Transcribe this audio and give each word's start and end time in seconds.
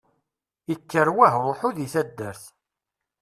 Ikker 0.73 1.07
wahruḥu 1.17 1.69
di 1.75 1.87
taddart. 1.93 2.43